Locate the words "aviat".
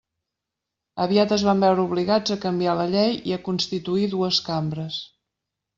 1.05-1.33